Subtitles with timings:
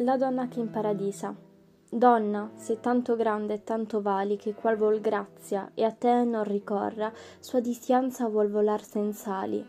[0.00, 1.34] La donna che in paradisa.
[1.88, 6.44] Donna, se tanto grande e tanto vali che qual vol grazia e a te non
[6.44, 9.64] ricorra, sua distanza vuol volar senz'ali.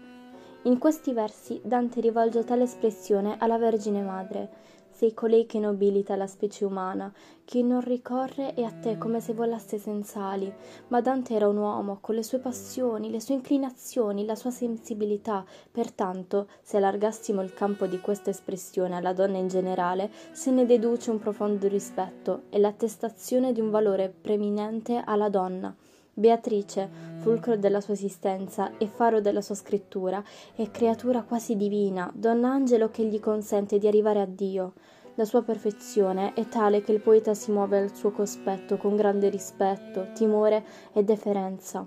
[0.63, 4.49] In questi versi Dante rivolge tale espressione alla Vergine Madre,
[4.97, 7.13] sei colei che nobilita la specie umana,
[7.45, 10.51] che non ricorre e a te come se volasse senz'ali.
[10.87, 15.45] Ma Dante era un uomo, con le sue passioni, le sue inclinazioni, la sua sensibilità.
[15.71, 21.11] Pertanto, se allargassimo il campo di questa espressione alla donna in generale, se ne deduce
[21.11, 25.75] un profondo rispetto e l'attestazione di un valore preminente alla donna.
[26.19, 26.89] Beatrice,
[27.19, 30.23] fulcro della sua esistenza e faro della sua scrittura,
[30.55, 34.73] è creatura quasi divina, donn'angelo che gli consente di arrivare a Dio.
[35.13, 39.29] La sua perfezione è tale che il poeta si muove al suo cospetto con grande
[39.29, 41.85] rispetto, timore e deferenza.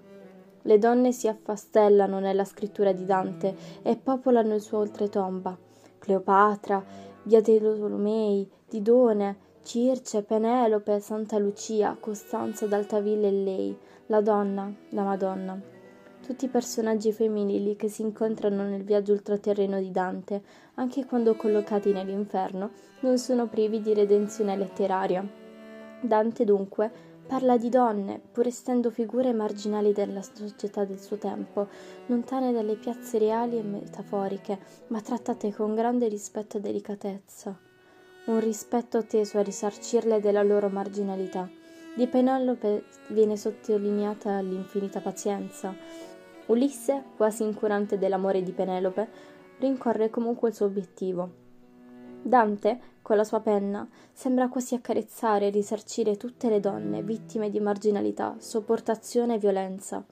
[0.62, 5.58] Le donne si affastellano nella scrittura di Dante e popolano il suo oltretomba.
[5.98, 6.84] Cleopatra,
[7.24, 15.60] Beate Didone, Circe, Penelope, Santa Lucia, Costanza d'Altavilla e lei, la donna, la Madonna.
[16.26, 20.42] Tutti i personaggi femminili che si incontrano nel viaggio ultraterreno di Dante,
[20.74, 25.24] anche quando collocati nell'inferno, non sono privi di redenzione letteraria.
[26.00, 26.90] Dante dunque
[27.26, 31.68] parla di donne, pur essendo figure marginali della società del suo tempo,
[32.06, 34.58] lontane dalle piazze reali e metaforiche,
[34.88, 37.68] ma trattate con grande rispetto e delicatezza
[38.30, 41.48] un rispetto teso a risarcirle della loro marginalità.
[41.94, 45.74] Di Penelope viene sottolineata l'infinita pazienza.
[46.46, 49.08] Ulisse, quasi incurante dell'amore di Penelope,
[49.58, 51.30] rincorre comunque il suo obiettivo.
[52.22, 57.60] Dante, con la sua penna, sembra quasi accarezzare e risarcire tutte le donne vittime di
[57.60, 60.04] marginalità, sopportazione e violenza.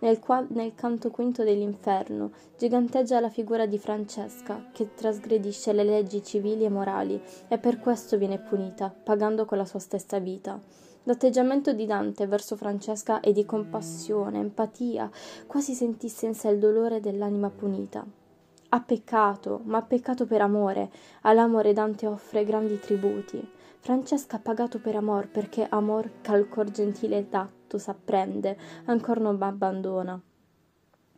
[0.00, 6.22] Nel, qua- nel canto quinto dell'inferno giganteggia la figura di Francesca, che trasgredisce le leggi
[6.22, 10.60] civili e morali e per questo viene punita, pagando con la sua stessa vita.
[11.02, 15.10] L'atteggiamento di Dante verso Francesca è di compassione, empatia,
[15.46, 18.06] quasi sentisse in sé il dolore dell'anima punita.
[18.70, 20.90] Ha peccato, ma ha peccato per amore.
[21.22, 23.42] All'amore Dante offre grandi tributi.
[23.78, 30.20] Francesca ha pagato per amor, perché amor ch'al cor gentile datto s'apprende, ancor non abbandona.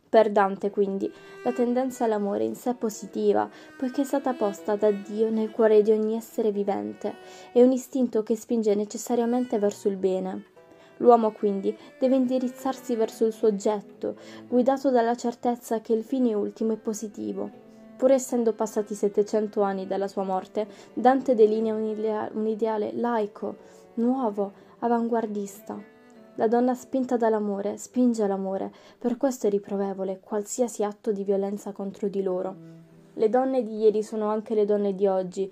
[0.07, 1.11] Per Dante, quindi,
[1.43, 5.81] la tendenza all'amore in sé è positiva, poiché è stata posta da Dio nel cuore
[5.81, 7.15] di ogni essere vivente,
[7.51, 10.50] è un istinto che spinge necessariamente verso il bene.
[11.01, 14.15] L'uomo quindi deve indirizzarsi verso il suo oggetto,
[14.47, 17.49] guidato dalla certezza che il fine ultimo è positivo.
[17.97, 23.55] Pur essendo passati 700 anni dalla sua morte, Dante delinea un, idea- un ideale laico,
[23.95, 25.79] nuovo, avanguardista.
[26.35, 32.07] La donna spinta dall'amore spinge all'amore, per questo è riprovevole qualsiasi atto di violenza contro
[32.09, 32.55] di loro.
[33.13, 35.51] Le donne di ieri sono anche le donne di oggi,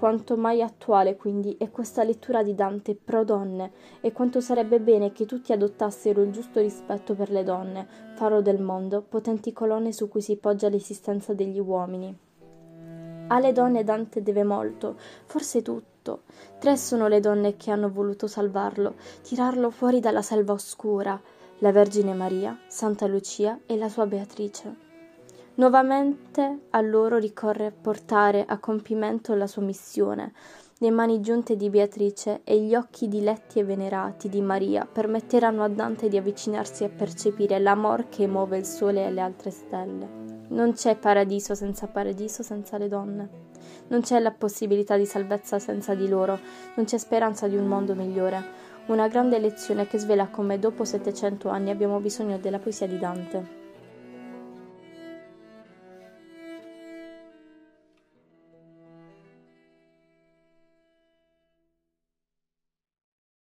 [0.00, 5.12] quanto mai attuale quindi è questa lettura di Dante pro donne e quanto sarebbe bene
[5.12, 10.08] che tutti adottassero il giusto rispetto per le donne, faro del mondo, potenti colonne su
[10.08, 12.16] cui si poggia l'esistenza degli uomini.
[13.26, 14.96] Alle donne Dante deve molto,
[15.26, 16.22] forse tutto.
[16.58, 21.20] Tre sono le donne che hanno voluto salvarlo, tirarlo fuori dalla selva oscura,
[21.58, 24.89] la Vergine Maria, Santa Lucia e la sua Beatrice.
[25.60, 30.32] Nuovamente a loro ricorre portare a compimento la sua missione.
[30.78, 35.68] Le mani giunte di Beatrice e gli occhi diletti e venerati di Maria permetteranno a
[35.68, 40.08] Dante di avvicinarsi a percepire l'amor che muove il sole e le altre stelle.
[40.48, 43.28] Non c'è paradiso senza paradiso senza le donne.
[43.88, 46.38] Non c'è la possibilità di salvezza senza di loro.
[46.76, 48.42] Non c'è speranza di un mondo migliore.
[48.86, 53.59] Una grande lezione che svela come dopo 700 anni abbiamo bisogno della poesia di Dante.